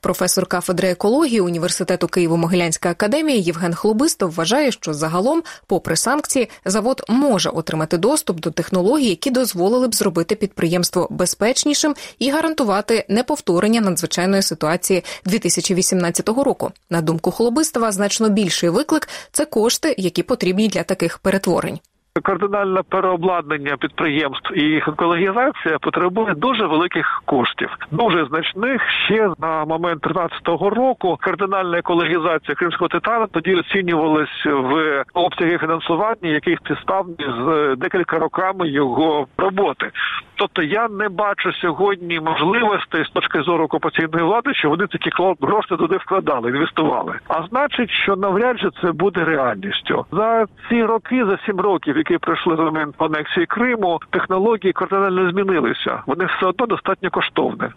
Професор 0.00 0.46
кафедри 0.46 0.90
екології 0.90 1.40
університету 1.40 2.06
Києво-Могилянська 2.06 2.88
академія 2.88 3.38
Євген 3.38 3.74
Хлобистов 3.74 4.30
вважає, 4.30 4.72
що 4.72 4.94
загалом, 4.94 5.42
попри 5.66 5.96
санкції, 5.96 6.48
завод 6.64 7.02
може 7.08 7.50
отримати 7.50 7.98
доступ 7.98 8.40
до 8.40 8.50
технологій, 8.50 9.08
які 9.08 9.30
дозволили 9.30 9.88
б 9.88 9.94
зробити 9.94 10.34
підприємство 10.34 11.08
безпечнішим 11.10 11.94
і 12.18 12.30
гарантувати 12.30 13.04
неповторення 13.08 13.80
надзвичайної 13.80 14.42
ситуації 14.42 15.04
2018 15.24 16.28
року. 16.28 16.72
На 16.90 17.00
думку 17.00 17.30
Хлобистова, 17.30 17.92
значно 17.92 18.28
більший 18.28 18.68
виклик 18.68 19.08
це 19.32 19.44
кошти, 19.44 19.94
які 19.98 20.22
потрібні 20.22 20.68
для 20.68 20.82
таких 20.82 21.18
перетворень. 21.18 21.78
Кардинальне 22.20 22.82
переобладнання 22.88 23.76
підприємств 23.76 24.52
і 24.54 24.60
їх 24.60 24.88
екологізація 24.88 25.78
потребує 25.80 26.34
дуже 26.34 26.66
великих 26.66 27.22
коштів, 27.24 27.76
дуже 27.90 28.26
значних. 28.26 28.82
Ще 29.04 29.30
на 29.38 29.64
момент 29.64 30.02
13-го 30.06 30.70
року 30.70 31.18
кардинальна 31.20 31.78
екологізація 31.78 32.54
кримського 32.54 32.88
титану 32.88 33.26
тоді 33.26 33.54
оцінювалась 33.54 34.46
в 34.46 35.04
обсяги 35.14 35.58
фінансування, 35.58 36.30
яких 36.30 36.60
підставні 36.60 37.16
з 37.18 37.74
декілька 37.76 38.18
роками 38.18 38.68
його 38.68 39.26
роботи. 39.36 39.90
Тобто 40.34 40.62
я 40.62 40.88
не 40.88 41.08
бачу 41.08 41.52
сьогодні 41.52 42.20
можливостей 42.20 43.04
з 43.04 43.08
точки 43.08 43.42
зору 43.42 43.64
окупаційної 43.64 44.24
влади, 44.24 44.54
що 44.54 44.68
вони 44.68 44.86
такі 44.86 45.10
гроші 45.40 45.68
туди 45.68 45.96
вкладали, 45.96 46.50
інвестували. 46.50 47.14
А 47.28 47.42
значить, 47.50 47.90
що 47.90 48.16
навряд 48.16 48.60
чи 48.60 48.68
це 48.82 48.92
буде 48.92 49.24
реальністю 49.24 50.06
за 50.12 50.46
ці 50.68 50.84
роки, 50.84 51.24
за 51.24 51.38
сім 51.46 51.60
років, 51.60 51.96
які 52.10 52.18
пройшли 52.18 52.56
за 52.56 52.62
момент 52.62 52.94
анексії 52.98 53.46
Криму, 53.46 54.00
технології 54.10 54.72
кардинально 54.72 55.30
змінилися. 55.30 56.02
Вони 56.06 56.24
все 56.24 56.46
одно 56.46 56.66
достатньо 56.66 57.10
коштовні. 57.10 57.68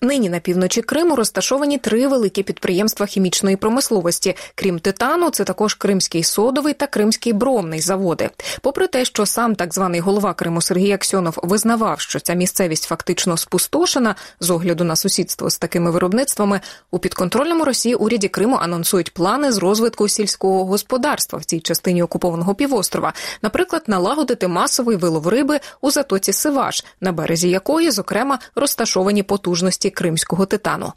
Нині 0.00 0.28
на 0.28 0.40
півночі 0.40 0.82
Криму 0.82 1.16
розташовані 1.16 1.78
три 1.78 2.08
великі 2.08 2.42
підприємства 2.42 3.06
хімічної 3.06 3.56
промисловості. 3.56 4.36
Крім 4.54 4.78
титану, 4.78 5.30
це 5.30 5.44
також 5.44 5.74
Кримський 5.74 6.22
содовий 6.22 6.74
та 6.74 6.86
Кримський 6.86 7.32
бромний 7.32 7.80
заводи. 7.80 8.30
Попри 8.60 8.86
те, 8.86 9.04
що 9.04 9.26
сам 9.26 9.54
так 9.54 9.74
званий 9.74 10.00
голова 10.00 10.34
Криму 10.34 10.62
Сергій 10.62 10.92
Аксьонов 10.92 11.38
визнавав, 11.42 12.00
що 12.00 12.20
ця 12.20 12.34
місцевість 12.34 12.84
фактично 12.84 13.36
спустошена 13.36 14.14
з 14.40 14.50
огляду 14.50 14.84
на 14.84 14.96
сусідство 14.96 15.50
з 15.50 15.58
такими 15.58 15.90
виробництвами, 15.90 16.60
у 16.90 16.98
підконтрольному 16.98 17.64
Росії 17.64 17.94
уряді 17.94 18.28
Криму 18.28 18.56
анонсують 18.56 19.14
плани 19.14 19.52
з 19.52 19.58
розвитку 19.58 20.08
сільського 20.08 20.64
господарства 20.64 21.38
в 21.38 21.44
цій 21.44 21.60
частині 21.60 22.02
окупованого 22.02 22.54
півострова, 22.54 23.12
наприклад, 23.42 23.82
налагодити 23.86 24.48
масовий 24.48 24.96
вилов 24.96 25.28
риби 25.28 25.60
у 25.80 25.90
затоці 25.90 26.32
Сиваш, 26.32 26.84
на 27.00 27.12
березі 27.12 27.50
якої, 27.50 27.90
зокрема, 27.90 28.38
розташовані 28.54 29.22
потужності 29.22 29.85
вартості 29.86 29.90
кримського 29.90 30.46
титану. 30.46 30.92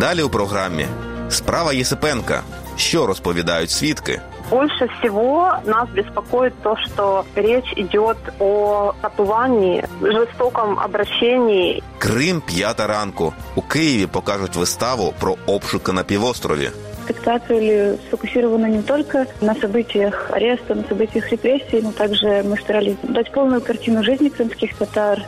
Далі 0.00 0.22
у 0.22 0.28
програмі 0.28 0.86
справа 1.30 1.72
Єсипенка. 1.72 2.42
Що 2.76 3.06
розповідають 3.06 3.70
свідки? 3.70 4.20
Больше 4.50 4.86
всего 4.98 5.58
нас 5.64 5.88
беспокоит 5.88 6.52
то, 6.62 6.76
что 6.76 7.24
речь 7.34 7.72
идет 7.76 8.16
о 8.38 8.92
катуванні, 9.02 9.84
жорстокому 10.02 10.76
обращенні. 10.84 11.82
Крим 11.98 12.42
п'ята 12.46 12.86
ранку 12.86 13.32
у 13.56 13.62
Києві 13.62 14.06
покажуть 14.06 14.56
виставу 14.56 15.14
про 15.20 15.36
обшуки 15.46 15.92
на 15.92 16.02
півострові 16.02 16.70
Спектакль 17.05 17.95
сфокусирован 18.07 18.65
не 18.71 18.81
только 18.81 19.27
на 19.41 19.53
событиях 19.55 20.31
ареста, 20.31 20.75
на 20.75 20.83
событиях 20.83 21.31
репрессий, 21.31 21.81
но 21.81 21.91
также 21.91 22.43
мы 22.43 22.57
старались 22.57 22.95
дать 23.03 23.31
полную 23.31 23.61
картину 23.61 24.03
жизни 24.03 24.29
крымских 24.29 24.75
татар, 24.77 25.21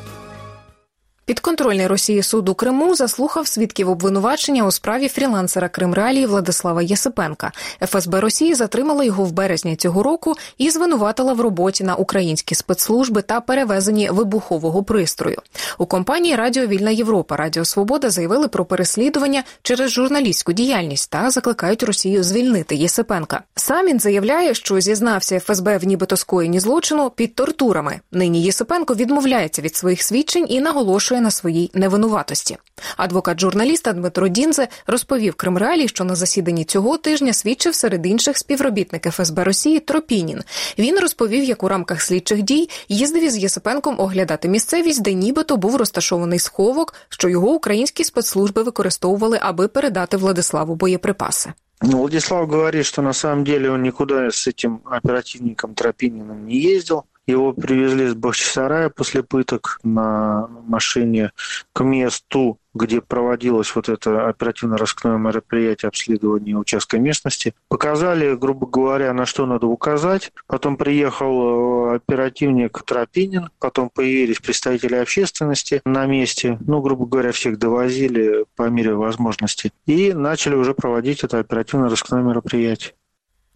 Підконтрольний 1.29 1.87
Росії 1.87 2.23
суд 2.23 2.49
у 2.49 2.55
Криму 2.55 2.95
заслухав 2.95 3.47
свідків 3.47 3.91
обвинувачення 3.91 4.67
у 4.67 4.71
справі 4.71 5.09
фрілансера 5.09 5.69
Кримреалії 5.69 6.27
Владислава 6.27 6.83
Єсипенка. 6.83 7.53
ФСБ 7.81 8.21
Росії 8.21 8.55
затримала 8.55 9.05
його 9.05 9.25
в 9.25 9.33
березні 9.33 9.77
цього 9.77 10.03
року 10.03 10.35
і 10.59 10.71
звинуватила 10.71 11.33
в 11.33 11.41
роботі 11.41 11.85
на 11.85 11.95
українські 11.95 12.55
спецслужби 12.55 13.23
та 13.23 13.41
перевезенні 13.41 14.11
вибухового 14.11 14.83
пристрою. 14.83 15.39
У 15.79 15.87
компанії 15.87 16.37
Радіо 16.37 16.67
Вільна 16.67 16.91
Європа 16.91 17.37
Радіо 17.37 17.65
Свобода 17.65 18.11
заявили 18.11 18.49
про 18.49 18.65
переслідування 18.65 19.45
через 19.63 19.91
журналістську 19.91 20.53
діяльність 20.53 21.11
та 21.11 21.31
закликають 21.31 21.83
Росію 21.83 22.23
звільнити 22.25 22.77
Єсипенка. 22.77 23.43
Сам 23.55 23.87
він 23.87 24.01
заявляє, 24.01 24.55
що 24.55 24.81
зізнався 24.81 25.41
ФСБ 25.41 25.79
в 25.79 25.85
нібито 25.85 26.17
скоєнні 26.17 26.61
злочину 26.61 27.11
під 27.11 27.35
тортурами. 27.35 28.01
Нині 28.13 28.43
Єсипенко 28.43 28.95
відмовляється 28.95 29.63
від 29.63 29.77
своїх 29.77 30.03
свідчень 30.03 30.47
і 30.49 30.61
наголошує 30.61 31.18
наголошує 31.19 31.21
на 31.21 31.31
своїй 31.31 31.71
невинуватості. 31.75 32.57
Адвокат 32.97 33.41
журналіста 33.41 33.93
Дмитро 33.93 34.29
Дінзе 34.29 34.69
розповів 34.87 35.35
Кримреалі, 35.35 35.89
що 35.89 36.05
на 36.05 36.15
засіданні 36.15 36.65
цього 36.65 36.99
тижня 36.99 37.33
свідчив 37.33 37.75
серед 37.75 38.07
інших 38.07 38.39
співробітник 38.39 39.11
ФСБ 39.11 39.45
Росії 39.45 39.81
Тропінін. 39.81 40.43
Він 40.79 40.99
розповів, 40.99 41.45
як 41.45 41.63
у 41.63 41.69
рамках 41.69 42.03
слідчих 42.03 42.43
дій 42.43 42.69
їздив 42.89 43.25
із 43.25 43.37
Єсипенком 43.37 44.01
оглядати 44.01 44.49
місцевість, 44.49 45.03
де 45.03 45.15
нібито 45.15 45.57
був 45.57 45.77
розташований 45.77 46.39
сховок, 46.39 46.95
що 47.09 47.29
його 47.29 47.51
українські 47.51 48.05
спецслужби 48.05 48.63
використовували, 48.63 49.39
аби 49.43 49.69
передати 49.69 50.17
Владиславу 50.17 50.75
боєприпаси. 50.75 51.53
Ну, 51.83 51.99
Владислав 51.99 52.49
говорит, 52.49 52.87
что 52.87 53.03
на 53.03 53.13
самом 53.13 53.45
деле 53.45 53.71
он 53.71 53.83
никуда 53.83 54.27
с 54.31 54.49
этим 54.49 54.79
оперативником 54.85 55.75
Тропининым 55.75 56.47
не 56.47 56.77
ездил. 56.77 57.05
Его 57.29 57.53
привезли 57.53 58.07
с 58.07 58.15
Бахчисарая 58.15 58.89
после 58.89 59.23
пыток 59.23 59.79
на 59.83 60.49
машине 60.67 61.33
к 61.75 61.85
месту, 61.85 62.59
где 62.73 63.03
проводилось 63.03 63.75
вот 63.77 63.91
это 63.91 64.29
оперативно-розыскное 64.29 65.19
мероприятие 65.19 65.89
обследования 65.89 66.57
участка 66.57 66.99
местности. 66.99 67.55
Показали, 67.69 68.35
грубо 68.35 68.67
говоря, 68.67 69.13
на 69.13 69.27
что 69.27 69.45
надо 69.45 69.67
указать. 69.67 70.33
Потом 70.47 70.79
приехал 70.79 71.91
э, 71.93 71.97
оперативник 71.97 72.83
Тропинин, 72.83 73.51
потом 73.59 73.91
появились 73.91 74.39
представители 74.39 74.95
общественности 74.95 75.83
на 75.85 76.07
месте. 76.07 76.59
Ну, 76.67 76.81
грубо 76.81 77.05
говоря, 77.05 77.33
всех 77.33 77.59
довозили 77.59 78.47
по 78.57 78.71
мере 78.71 78.95
возможности. 78.95 79.71
И 79.85 80.15
начали 80.15 80.55
уже 80.55 80.73
проводить 80.73 81.25
это 81.25 81.41
оперативно-розыскное 81.41 82.23
мероприятие. 82.23 82.95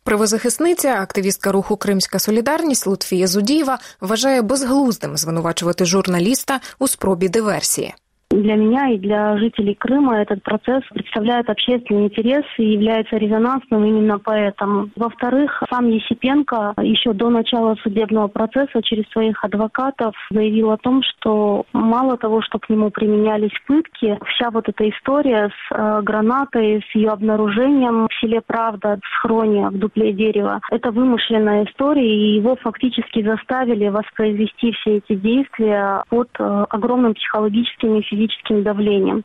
Правозахисниця, 0.04 0.88
активістка 0.88 1.52
руху 1.52 1.76
Кримська 1.76 2.18
Солідарність 2.18 2.86
Лутфія 2.86 3.26
Зудієва 3.26 3.78
вважає 4.00 4.42
безглуздим 4.42 5.16
звинувачувати 5.16 5.84
журналіста 5.84 6.60
у 6.78 6.88
спробі 6.88 7.28
диверсії. 7.28 7.94
Для 8.32 8.56
меня 8.56 8.88
и 8.88 8.98
для 8.98 9.36
жителей 9.36 9.74
Крыма 9.74 10.22
этот 10.22 10.42
процесс 10.42 10.82
представляет 10.94 11.50
общественный 11.50 12.04
интерес 12.04 12.44
и 12.56 12.64
является 12.64 13.18
резонансным 13.18 13.84
именно 13.84 14.18
поэтому. 14.18 14.88
Во-вторых, 14.96 15.62
сам 15.70 15.90
Есипенко 15.90 16.72
еще 16.80 17.12
до 17.12 17.28
начала 17.28 17.74
судебного 17.82 18.28
процесса 18.28 18.82
через 18.82 19.06
своих 19.10 19.44
адвокатов 19.44 20.14
заявил 20.30 20.70
о 20.70 20.78
том, 20.78 21.02
что 21.02 21.66
мало 21.74 22.16
того, 22.16 22.40
что 22.40 22.58
к 22.58 22.70
нему 22.70 22.90
применялись 22.90 23.52
пытки, 23.66 24.18
вся 24.24 24.50
вот 24.50 24.66
эта 24.66 24.88
история 24.88 25.50
с 25.50 25.74
э, 25.74 26.00
гранатой, 26.02 26.82
с 26.90 26.94
ее 26.94 27.10
обнаружением 27.10 28.06
в 28.06 28.14
селе 28.18 28.40
Правда, 28.40 28.98
в 29.02 29.18
схроне, 29.18 29.68
в 29.68 29.78
дупле 29.78 30.12
дерева, 30.14 30.60
это 30.70 30.90
вымышленная 30.90 31.64
история, 31.64 32.08
и 32.08 32.36
его 32.36 32.56
фактически 32.56 33.22
заставили 33.22 33.88
воспроизвести 33.88 34.72
все 34.72 34.96
эти 34.96 35.16
действия 35.16 36.02
под 36.08 36.28
э, 36.38 36.64
огромным 36.70 37.12
психологическим 37.12 37.96
и 37.96 38.02
физическим 38.02 38.21
фізичним 38.22 38.62
давленням. 38.62 39.24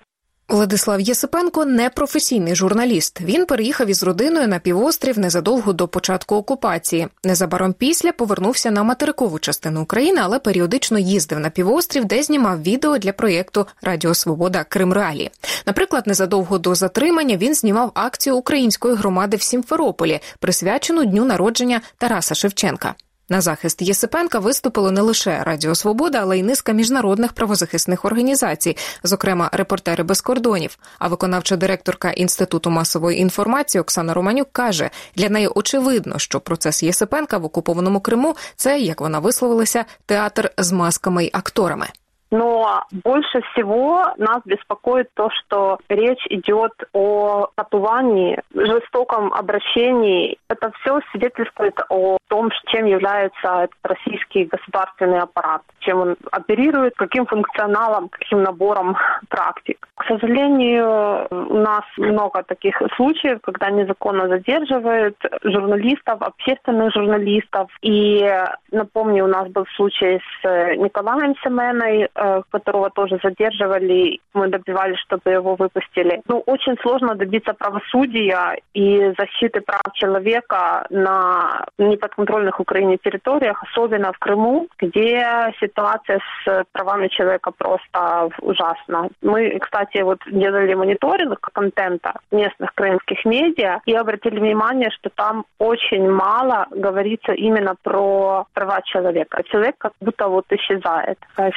Владислав 0.50 1.01
Єсипенко 1.01 1.66
не 1.66 1.89
професійний 1.89 2.56
журналіст. 2.56 3.22
Він 3.22 3.46
переїхав 3.46 3.88
із 3.88 4.04
родиною 4.04 4.48
на 4.48 4.60
півострів 4.60 5.20
незадовго 5.20 5.74
до 5.74 5.88
початку 5.88 6.36
окупації. 6.36 7.08
Незабаром 7.24 7.74
після 7.74 8.12
повернувся 8.12 8.72
на 8.72 8.84
материкову 8.84 9.39
частину 9.39 9.82
України, 9.82 10.22
але 10.24 10.39
періодично 10.39 11.00
їздив 11.00 11.39
на 11.39 11.50
півострів, 11.50 12.06
де 12.06 12.24
знімав 12.24 12.63
відео 12.63 12.98
для 12.98 13.13
проєкту 13.13 13.66
Радіо 13.82 14.13
Свобода 14.13 14.63
Крим 14.63 14.94
Реалі. 14.94 15.30
Наприклад, 15.66 16.08
незадовго 16.08 16.58
до 16.58 16.75
затримання 16.75 17.38
він 17.38 17.54
знімав 17.54 17.92
акцію 17.94 18.38
української 18.38 18.96
громади 18.96 19.38
в 19.38 19.42
Сімферополі, 19.42 20.20
присвячену 20.39 21.06
дню 21.06 21.25
народження 21.25 21.82
Тараса 21.98 22.36
Шевченка. 22.36 22.96
На 23.29 23.41
захист 23.41 23.81
Єсипенка 23.81 24.39
виступило 24.39 24.91
не 24.91 25.01
лише 25.01 25.43
Радіо 25.43 25.75
Свобода, 25.75 26.19
але 26.22 26.39
й 26.39 26.43
низка 26.43 26.72
міжнародних 26.72 27.34
правозахисних 27.34 28.05
організацій, 28.05 28.77
зокрема 29.03 29.50
репортери 29.53 30.03
без 30.03 30.22
кордонів. 30.22 30.77
А 31.00 31.07
виконавча 31.07 31.55
директорка 31.55 32.12
інституту 32.12 32.69
масової 32.69 33.19
інформації 33.19 33.81
Оксана 33.81 34.13
Романюк 34.13 34.48
каже: 34.51 34.89
для 35.15 35.29
неї 35.29 35.48
очевидно, 35.48 36.19
що 36.19 36.39
процес 36.39 36.84
Єсипенка 36.84 37.38
в 37.38 37.46
окупованому 37.46 38.00
Криму 38.00 38.36
це 38.55 38.79
як 38.79 39.01
вона 39.01 39.19
висловилася, 39.19 39.86
театр 40.05 40.51
з 40.57 40.72
масками 40.72 41.25
й 41.25 41.29
акторами. 41.34 41.88
Но 42.32 42.82
больше 43.04 43.42
всего 43.52 44.06
нас 44.16 44.40
беспокоит 44.47 45.11
то, 45.14 45.28
что 45.30 45.78
речь 45.90 46.26
идет 46.30 46.73
о 46.94 47.49
катувании, 47.54 48.40
жестоком 48.54 49.35
обращении. 49.35 50.38
Это 50.49 50.73
все 50.80 51.00
свидетельствует 51.11 51.78
о 51.90 52.16
том, 52.28 52.50
чем 52.68 52.87
является 52.87 53.64
этот 53.64 53.76
российский 53.82 54.44
государственный 54.47 55.18
аппарат, 55.18 55.61
чем 55.80 56.00
он 56.00 56.16
оперирует, 56.30 56.94
каким 56.97 57.26
функционалом, 57.26 58.09
каким 58.09 58.42
набором 58.42 58.97
практик. 59.28 59.87
К 59.97 60.04
сожалению, 60.06 61.26
у 61.30 61.59
нас 61.59 61.85
много 61.99 62.42
таких 62.44 62.80
случаев, 62.97 63.40
когда 63.42 63.68
незаконно 63.71 64.28
задерживают 64.28 65.18
журналистов, 65.44 66.23
общественных 66.23 66.94
журналистов. 66.94 67.68
И 67.82 68.26
напомню, 68.71 69.25
у 69.25 69.28
нас 69.28 69.49
был 69.49 69.66
случай 69.76 70.18
с 70.40 70.76
Николаем 70.76 71.35
Семеной, 71.44 72.09
э, 72.14 72.15
которого 72.50 72.89
тоже 72.89 73.19
задерживали. 73.24 74.19
Мы 74.33 74.47
добивались, 74.47 75.00
чтобы 75.00 75.31
его 75.31 75.55
выпустили. 75.55 76.21
Ну, 76.27 76.43
очень 76.45 76.77
сложно 76.81 77.15
добиться 77.15 77.53
правосудия 77.53 78.57
и 78.74 79.13
защиты 79.17 79.62
прав 79.62 79.81
человека 79.93 80.86
на 80.89 81.65
неподконтрольных 81.77 82.59
Украине 82.59 82.97
территориях, 82.97 83.63
особенно 83.63 84.12
в 84.13 84.17
Крыму, 84.19 84.67
где 84.79 85.53
ситуация 85.59 86.19
с 86.43 86.63
правами 86.71 87.07
человека 87.07 87.51
просто 87.51 88.29
ужасна. 88.41 89.09
Мы, 89.21 89.59
кстати, 89.59 90.01
вот 90.01 90.19
делали 90.27 90.74
мониторинг 90.74 91.39
контента 91.53 92.13
местных 92.31 92.74
крымских 92.74 93.25
медиа 93.25 93.79
и 93.86 93.93
обратили 93.93 94.39
внимание, 94.39 94.89
что 94.91 95.09
там 95.09 95.45
очень 95.59 96.09
мало 96.09 96.67
говорится 96.71 97.33
именно 97.33 97.75
про 97.83 98.45
права 98.53 98.81
человека. 98.83 99.43
Человек 99.43 99.75
как 99.77 99.93
будто 100.01 100.27
вот 100.27 100.45
исчезает. 100.50 101.19
Такая 101.19 101.51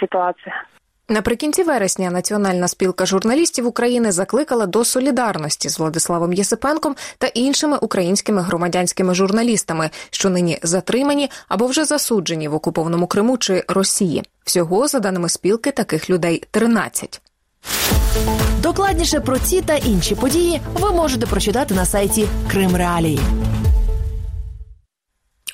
ситуация. 0.51 0.71
Наприкінці 1.09 1.63
вересня 1.63 2.11
Національна 2.11 2.69
спілка 2.69 3.07
журналістів 3.07 3.67
України 3.67 4.13
закликала 4.13 4.67
до 4.67 4.85
солідарності 4.85 5.69
з 5.69 5.79
Владиславом 5.79 6.33
Єсипенком 6.33 6.97
та 7.19 7.27
іншими 7.27 7.79
українськими 7.81 8.43
громадянськими 8.43 9.15
журналістами, 9.15 9.91
що 10.11 10.31
нині 10.31 10.59
затримані 10.63 11.31
або 11.49 11.67
вже 11.67 11.85
засуджені 11.85 12.49
в 12.49 12.55
окупованому 12.55 13.07
Криму 13.07 13.39
чи 13.39 13.65
Росії. 13.69 14.23
Всього, 14.45 14.89
за 14.89 15.01
даними 15.01 15.29
спілки, 15.29 15.71
таких 15.71 16.11
людей 16.11 16.43
13. 16.51 17.21
Докладніше 18.63 19.21
про 19.21 19.39
ці 19.39 19.61
та 19.61 19.75
інші 19.75 20.15
події 20.15 20.61
ви 20.75 20.93
можете 20.93 21.27
прочитати 21.27 21.75
на 21.75 21.85
сайті 21.85 22.29
Крим 22.51 22.77
Реалії. 22.77 23.21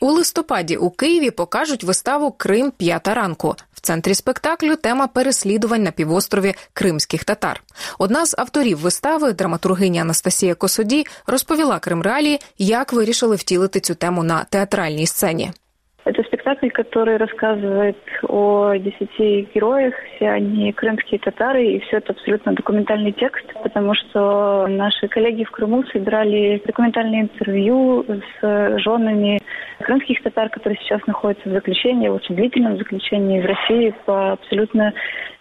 У 0.06 0.10
листопаді 0.10 0.76
у 0.76 0.90
Києві 0.90 1.30
покажуть 1.30 1.84
виставу 1.84 2.30
Крим 2.30 2.70
п'ята 2.70 3.14
ранку. 3.14 3.56
В 3.75 3.80
центрі 3.80 4.14
спектаклю 4.14 4.76
тема 4.76 5.06
переслідувань 5.06 5.82
на 5.82 5.90
півострові 5.90 6.54
кримських 6.72 7.25
татар. 7.25 7.62
Одна 7.98 8.26
з 8.26 8.34
авторів 8.38 8.78
вистави, 8.78 9.32
драматургиня 9.32 10.00
Анастасія 10.00 10.54
Косоді, 10.54 11.06
розповіла 11.26 11.78
Крим 11.78 12.02
Реалії, 12.02 12.40
як 12.58 12.92
вирішили 12.92 13.36
втілити 13.36 13.80
цю 13.80 13.94
тему 13.94 14.22
на 14.22 14.44
театральній 14.44 15.06
сцені. 15.06 15.52
Это 16.06 16.22
спектакль, 16.22 16.70
который 16.70 17.16
рассказывает 17.16 17.96
о 18.28 18.75
десяти 18.76 19.48
героях. 19.52 19.92
Все 20.14 20.30
они 20.30 20.72
крымские 20.72 21.18
татары, 21.18 21.66
и 21.66 21.80
все 21.80 21.96
это 21.96 22.12
абсолютно 22.12 22.52
документальный 22.52 23.10
текст, 23.10 23.44
потому 23.64 23.92
что 23.94 24.68
наши 24.68 25.08
коллеги 25.08 25.42
в 25.42 25.50
Крыму 25.50 25.82
собирали 25.92 26.62
документальные 26.64 27.22
интервью 27.22 28.06
с 28.40 28.78
женами 28.78 29.40
крымских 29.80 30.22
татар, 30.22 30.48
которые 30.48 30.78
сейчас 30.78 31.04
находятся 31.08 31.48
в 31.48 31.52
заключении, 31.52 32.06
в 32.06 32.14
очень 32.14 32.36
длительном 32.36 32.78
заключении 32.78 33.40
в 33.40 33.46
России 33.46 33.92
по 34.04 34.30
абсолютно 34.32 34.94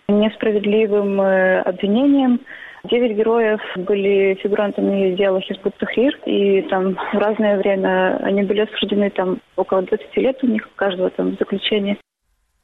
несправедливым 0.08 1.22
э, 1.22 1.62
обвинениям. 1.62 2.42
Девять 2.85 3.17
героев 3.17 3.61
были 3.77 4.35
фигурантами 4.43 5.15
дела 5.15 5.41
Хизбут 5.41 5.77
Тахрир, 5.77 6.19
и 6.25 6.63
там 6.63 6.95
в 7.13 7.19
разное 7.19 7.59
время 7.59 8.19
они 8.23 8.43
были 8.43 8.61
осуждены, 8.61 9.11
там 9.11 9.41
около 9.57 9.83
20 9.83 10.17
лет 10.17 10.43
у 10.43 10.47
них, 10.47 10.67
каждого 10.77 11.11
там 11.11 11.33
в 11.33 11.39
заключении. 11.39 11.99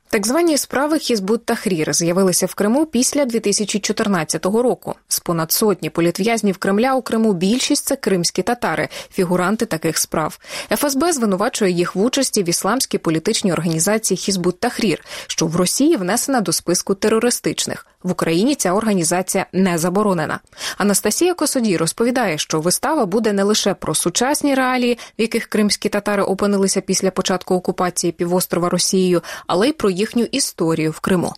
Так 0.08 0.26
звані 0.26 0.58
справи 0.58 0.98
Хізбут 0.98 1.44
Тахрір 1.44 1.92
з'явилися 1.92 2.46
в 2.46 2.54
Криму 2.54 2.86
після 2.86 3.24
2014 3.24 4.46
року. 4.46 4.94
З 5.08 5.20
понад 5.20 5.52
сотні 5.52 5.90
політв'язнів 5.90 6.58
Кремля 6.58 6.94
у 6.94 7.02
Криму 7.02 7.32
більшість 7.32 7.84
це 7.84 7.96
кримські 7.96 8.42
татари, 8.42 8.88
фігуранти 9.10 9.66
таких 9.66 9.98
справ. 9.98 10.38
ФСБ 10.70 11.12
звинувачує 11.12 11.70
їх 11.70 11.96
в 11.96 12.02
участі 12.02 12.42
в 12.42 12.48
ісламській 12.48 12.98
політичній 12.98 13.52
організації 13.52 14.18
Хізбут 14.18 14.60
Тахрір, 14.60 15.00
що 15.26 15.46
в 15.46 15.56
Росії 15.56 15.96
внесена 15.96 16.40
до 16.40 16.52
списку 16.52 16.94
терористичних. 16.94 17.86
В 18.03 18.11
Україні 18.11 18.55
ця 18.55 18.73
організація 18.73 19.45
не 19.53 19.77
заборонена. 19.77 20.39
Анастасія 20.77 21.33
Косодій 21.33 21.77
розповідає, 21.77 22.37
що 22.37 22.59
вистава 22.59 23.05
буде 23.05 23.33
не 23.33 23.43
лише 23.43 23.73
про 23.73 23.95
сучасні 23.95 24.55
реалії, 24.55 24.99
в 25.19 25.21
яких 25.21 25.45
кримські 25.45 25.89
татари 25.89 26.23
опинилися 26.23 26.81
після 26.81 27.11
початку 27.11 27.55
окупації 27.55 28.13
півострова 28.13 28.69
Росією, 28.69 29.21
але 29.47 29.67
й 29.67 29.73
про 29.73 29.89
їхню 29.89 30.23
історію 30.23 30.91
в 30.91 30.99
Криму. 30.99 31.33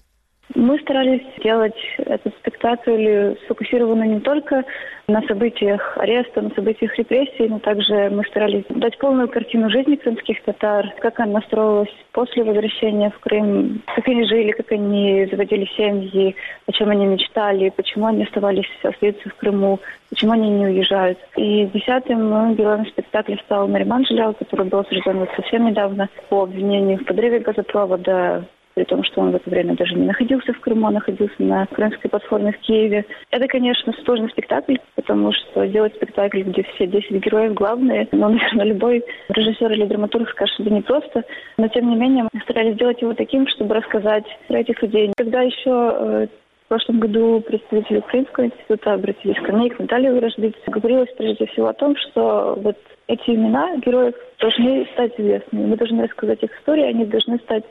Мы 0.55 0.77
старались 0.79 1.23
сделать 1.39 1.75
этот 1.97 2.33
спектакль 2.35 3.35
сфокусированный 3.45 4.07
не 4.07 4.19
только 4.19 4.63
на 5.07 5.21
событиях 5.23 5.97
ареста, 5.97 6.41
на 6.41 6.51
событиях 6.51 6.95
репрессий, 6.97 7.49
но 7.49 7.57
также 7.57 8.09
мы 8.11 8.23
старались 8.25 8.63
дать 8.69 8.97
полную 8.99 9.27
картину 9.27 9.69
жизни 9.71 9.95
крымских 9.95 10.43
татар, 10.43 10.93
как 10.99 11.19
она 11.19 11.41
строилась 11.41 11.89
после 12.11 12.43
возвращения 12.43 13.09
в 13.09 13.19
Крым, 13.19 13.81
как 13.95 14.07
они 14.07 14.25
жили, 14.25 14.51
как 14.51 14.71
они 14.71 15.27
заводили 15.31 15.67
семьи, 15.75 16.35
о 16.67 16.71
чем 16.71 16.89
они 16.89 17.07
мечтали, 17.07 17.69
почему 17.69 18.05
они 18.05 18.23
оставались 18.23 18.69
остаются 18.83 19.29
в 19.29 19.35
Крыму, 19.35 19.79
почему 20.09 20.33
они 20.33 20.49
не 20.49 20.65
уезжают. 20.67 21.17
И 21.35 21.65
десятым 21.73 22.53
героем 22.55 22.85
спектакля 22.85 23.37
стал 23.45 23.67
Нариман 23.67 24.05
Жилял, 24.05 24.35
который 24.35 24.67
был 24.67 24.79
осужден 24.79 25.27
совсем 25.35 25.65
недавно 25.65 26.09
по 26.29 26.43
обвинению 26.43 26.99
в 26.99 27.05
подрыве 27.05 27.39
газопровода 27.39 28.45
при 28.73 28.83
том, 28.83 29.03
что 29.03 29.21
он 29.21 29.31
в 29.31 29.35
это 29.35 29.49
время 29.49 29.75
даже 29.75 29.95
не 29.95 30.05
находился 30.05 30.53
в 30.53 30.59
Крыму, 30.59 30.87
а 30.87 30.91
находился 30.91 31.35
на 31.39 31.65
крымской 31.67 32.09
платформе 32.09 32.51
в 32.51 32.57
Киеве. 32.59 33.05
Это, 33.31 33.47
конечно, 33.47 33.93
сложный 34.03 34.29
спектакль, 34.29 34.77
потому 34.95 35.31
что 35.31 35.67
делать 35.67 35.95
спектакль, 35.95 36.41
где 36.41 36.63
все 36.63 36.87
10 36.87 37.11
героев 37.23 37.53
главные, 37.53 38.07
ну, 38.11 38.29
наверное, 38.29 38.65
любой 38.65 39.03
режиссер 39.29 39.71
или 39.71 39.85
драматург 39.85 40.29
скажет, 40.29 40.53
что 40.55 40.63
это 40.63 40.73
непросто. 40.73 41.23
Но, 41.57 41.67
тем 41.67 41.89
не 41.89 41.95
менее, 41.95 42.27
мы 42.31 42.41
старались 42.41 42.75
сделать 42.75 43.01
его 43.01 43.13
таким, 43.13 43.47
чтобы 43.47 43.75
рассказать 43.75 44.25
про 44.47 44.59
этих 44.59 44.81
людей. 44.81 45.11
Когда 45.15 45.41
еще 45.41 45.61
э, 45.65 46.27
в 46.65 46.67
прошлом 46.69 46.99
году 46.99 47.41
представители 47.41 47.97
Украинского 47.97 48.45
института 48.45 48.93
обратились 48.93 49.39
ко 49.43 49.51
мне 49.53 49.67
и 49.67 49.69
к 49.69 49.79
Наталье 49.79 50.11
Вырождыц. 50.11 50.55
Говорилось 50.67 51.09
прежде 51.17 51.45
всего 51.47 51.67
о 51.67 51.73
том, 51.73 51.95
что 51.97 52.57
вот 52.57 52.77
эти 53.07 53.29
имена 53.29 53.77
героев 53.77 54.15
должны 54.39 54.87
стать 54.93 55.13
известными. 55.19 55.67
Мы 55.67 55.77
должны 55.77 56.03
рассказать 56.03 56.41
их 56.41 56.51
истории, 56.57 56.85
они 56.85 57.05
должны 57.05 57.37
стать 57.39 57.65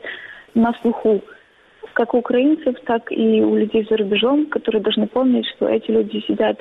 на 0.55 0.73
слуху 0.81 1.21
как 1.93 2.13
у 2.13 2.19
украинцев, 2.19 2.75
так 2.85 3.11
и 3.11 3.41
у 3.41 3.55
людей 3.55 3.85
за 3.89 3.97
рубежом, 3.97 4.47
которые 4.47 4.81
должны 4.81 5.07
помнить, 5.07 5.45
что 5.55 5.67
эти 5.67 5.91
люди 5.91 6.23
сидят 6.27 6.59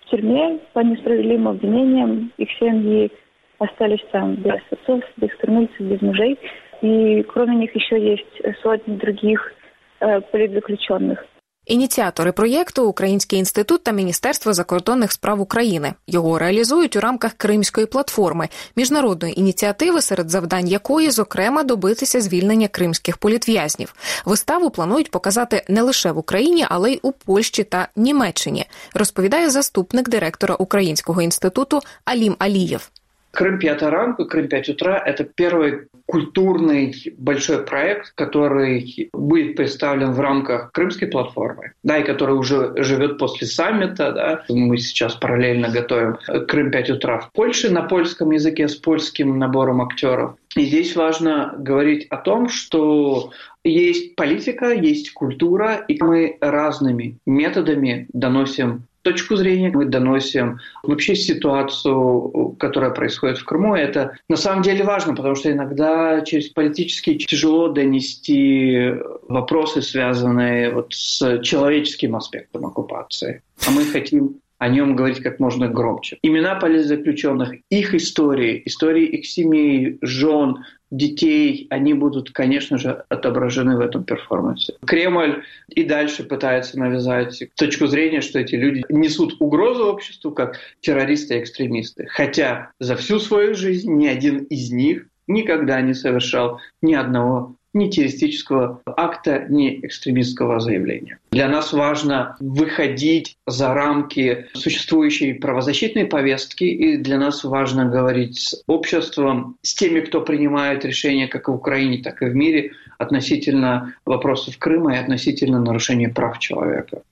в 0.00 0.10
тюрьме 0.10 0.58
по 0.72 0.80
несправедливым 0.80 1.48
обвинениям, 1.48 2.32
их 2.36 2.50
семьи 2.58 3.10
остались 3.58 4.04
там 4.12 4.34
без 4.34 4.60
отцов, 4.70 5.02
без 5.16 5.34
кормильцев, 5.36 5.80
без 5.80 6.02
мужей. 6.02 6.38
И 6.82 7.22
кроме 7.22 7.56
них 7.56 7.74
еще 7.74 7.98
есть 7.98 8.60
сотни 8.62 8.96
других 8.96 9.52
э, 10.00 10.20
политзаключенных. 10.20 11.24
Ініціатори 11.66 12.32
проєкту 12.32 12.86
Український 12.86 13.38
інститут 13.38 13.82
та 13.84 13.92
Міністерство 13.92 14.52
закордонних 14.52 15.12
справ 15.12 15.40
України 15.40 15.94
його 16.06 16.38
реалізують 16.38 16.96
у 16.96 17.00
рамках 17.00 17.32
Кримської 17.32 17.86
платформи, 17.86 18.48
міжнародної 18.76 19.40
ініціативи, 19.40 20.02
серед 20.02 20.30
завдань 20.30 20.68
якої, 20.68 21.10
зокрема, 21.10 21.64
добитися 21.64 22.20
звільнення 22.20 22.68
кримських 22.68 23.16
політв'язнів. 23.16 23.94
Виставу 24.24 24.70
планують 24.70 25.10
показати 25.10 25.64
не 25.68 25.82
лише 25.82 26.12
в 26.12 26.18
Україні, 26.18 26.66
але 26.68 26.92
й 26.92 27.00
у 27.02 27.12
Польщі 27.12 27.64
та 27.64 27.88
Німеччині. 27.96 28.66
Розповідає 28.94 29.50
заступник 29.50 30.08
директора 30.08 30.54
Українського 30.54 31.22
інституту 31.22 31.80
Алім 32.04 32.36
Алієв. 32.38 32.90
Крым 33.34 33.58
5 33.58 33.82
ранку, 33.82 34.24
Крым 34.26 34.48
5 34.48 34.68
утра– 34.70 35.02
это 35.06 35.24
первый 35.24 35.88
культурный 36.06 36.94
большой 37.16 37.64
проект, 37.64 38.12
который 38.14 39.10
будет 39.12 39.56
представлен 39.56 40.12
в 40.12 40.20
рамках 40.20 40.70
Крымской 40.72 41.08
платформы, 41.08 41.72
да, 41.82 41.98
и 41.98 42.04
который 42.04 42.36
уже 42.36 42.72
живет 42.82 43.18
после 43.18 43.46
саммита. 43.46 44.12
Да. 44.12 44.44
Мы 44.48 44.76
сейчас 44.78 45.14
параллельно 45.14 45.70
готовим 45.70 46.16
Крым 46.46 46.70
5 46.70 46.90
утра 46.90 47.18
в 47.18 47.32
Польше 47.32 47.70
на 47.70 47.82
польском 47.82 48.30
языке 48.30 48.68
с 48.68 48.76
польским 48.76 49.38
набором 49.38 49.80
актеров. 49.80 50.36
И 50.56 50.64
здесь 50.66 50.94
важно 50.94 51.54
говорить 51.58 52.06
о 52.10 52.16
том, 52.18 52.48
что 52.48 53.32
есть 53.64 54.14
политика, 54.14 54.72
есть 54.72 55.12
культура, 55.12 55.84
и 55.88 56.00
мы 56.02 56.36
разными 56.40 57.16
методами 57.26 58.06
доносим 58.12 58.84
точку 59.04 59.36
зрения, 59.36 59.70
мы 59.70 59.84
доносим 59.84 60.58
вообще 60.82 61.14
ситуацию, 61.14 62.56
которая 62.58 62.90
происходит 62.90 63.38
в 63.38 63.44
Крыму. 63.44 63.74
Это 63.74 64.16
на 64.28 64.36
самом 64.36 64.62
деле 64.62 64.82
важно, 64.82 65.14
потому 65.14 65.36
что 65.36 65.52
иногда 65.52 66.22
через 66.22 66.48
политически 66.48 67.18
тяжело 67.18 67.68
донести 67.68 68.94
вопросы, 69.28 69.82
связанные 69.82 70.70
вот 70.70 70.92
с 70.92 71.40
человеческим 71.42 72.16
аспектом 72.16 72.66
оккупации. 72.66 73.42
А 73.66 73.70
мы 73.70 73.84
хотим 73.84 74.40
о 74.58 74.68
нем 74.68 74.96
говорить 74.96 75.20
как 75.20 75.40
можно 75.40 75.68
громче. 75.68 76.18
Имена 76.22 76.54
политзаключенных, 76.54 77.54
их 77.70 77.94
истории, 77.94 78.62
истории 78.64 79.04
их 79.06 79.26
семей, 79.26 79.98
жен, 80.00 80.64
детей, 80.96 81.66
они 81.70 81.94
будут, 81.94 82.30
конечно 82.30 82.78
же, 82.78 83.04
отображены 83.08 83.76
в 83.76 83.80
этом 83.80 84.04
перформансе. 84.04 84.74
Кремль 84.86 85.42
и 85.68 85.84
дальше 85.84 86.24
пытается 86.24 86.78
навязать 86.78 87.42
точку 87.56 87.86
зрения, 87.86 88.20
что 88.20 88.38
эти 88.38 88.54
люди 88.54 88.84
несут 88.88 89.36
угрозу 89.40 89.86
обществу 89.86 90.30
как 90.30 90.58
террористы 90.80 91.36
и 91.36 91.40
экстремисты. 91.40 92.06
Хотя 92.10 92.70
за 92.78 92.96
всю 92.96 93.18
свою 93.18 93.54
жизнь 93.54 93.92
ни 93.92 94.06
один 94.06 94.44
из 94.44 94.70
них 94.70 95.06
никогда 95.26 95.80
не 95.80 95.94
совершал 95.94 96.60
ни 96.82 96.94
одного 96.94 97.56
ни 97.74 97.88
террористического 97.90 98.80
акта, 98.86 99.46
ни 99.48 99.80
экстремистского 99.84 100.60
заявления. 100.60 101.18
Для 101.32 101.48
нас 101.48 101.72
важно 101.72 102.36
выходить 102.40 103.36
за 103.46 103.74
рамки 103.74 104.46
существующей 104.54 105.34
правозащитной 105.34 106.06
повестки, 106.06 106.64
и 106.64 106.96
для 106.96 107.18
нас 107.18 107.44
важно 107.44 107.84
говорить 107.84 108.38
с 108.38 108.62
обществом, 108.66 109.56
с 109.62 109.74
теми, 109.74 110.00
кто 110.00 110.20
принимает 110.20 110.84
решения 110.84 111.26
как 111.26 111.48
в 111.48 111.52
Украине, 111.52 112.02
так 112.02 112.22
и 112.22 112.26
в 112.26 112.34
мире 112.34 112.72
относительно 112.98 113.94
вопросов 114.06 114.56
Крыма 114.58 114.94
и 114.94 114.98
относительно 114.98 115.60
нарушения 115.60 116.08
прав 116.08 116.38
человека. 116.38 117.02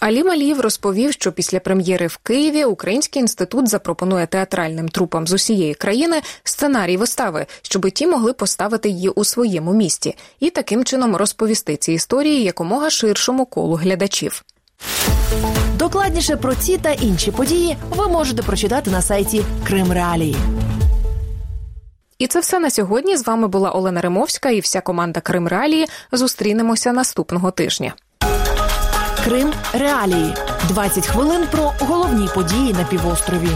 Алі 0.00 0.24
Малієв 0.24 0.60
розповів, 0.60 1.12
що 1.12 1.32
після 1.32 1.60
прем'єри 1.60 2.06
в 2.06 2.16
Києві 2.16 2.64
Український 2.64 3.20
інститут 3.20 3.68
запропонує 3.68 4.26
театральним 4.26 4.88
трупам 4.88 5.26
з 5.26 5.32
усієї 5.32 5.74
країни 5.74 6.20
сценарій 6.44 6.96
вистави, 6.96 7.46
щоб 7.62 7.90
ті 7.90 8.06
могли 8.06 8.32
поставити 8.32 8.88
її 8.88 9.08
у 9.08 9.24
своєму 9.24 9.72
місті, 9.72 10.16
і 10.40 10.50
таким 10.50 10.84
чином 10.84 11.16
розповісти 11.16 11.76
ці 11.76 11.92
історії 11.92 12.42
якомога 12.42 12.90
ширшому 12.90 13.46
колу 13.46 13.74
глядачів. 13.74 14.44
Докладніше 15.76 16.36
про 16.36 16.54
ці 16.54 16.78
та 16.78 16.90
інші 16.90 17.30
події 17.30 17.76
ви 17.90 18.08
можете 18.08 18.42
прочитати 18.42 18.90
на 18.90 19.02
сайті 19.02 19.44
Крим 19.66 19.92
Реалії. 19.92 20.36
І 22.18 22.26
це 22.26 22.40
все 22.40 22.58
на 22.58 22.70
сьогодні. 22.70 23.16
З 23.16 23.26
вами 23.26 23.48
була 23.48 23.70
Олена 23.70 24.00
Римовська 24.00 24.50
і 24.50 24.60
вся 24.60 24.80
команда 24.80 25.20
Крим 25.20 25.48
Реалії. 25.48 25.86
Зустрінемося 26.12 26.92
наступного 26.92 27.50
тижня. 27.50 27.94
Крим 29.24 29.52
Реалії 29.72 30.34
20 30.68 31.06
хвилин 31.06 31.44
про 31.50 31.72
головні 31.80 32.28
події 32.34 32.72
на 32.72 32.84
півострові. 32.84 33.48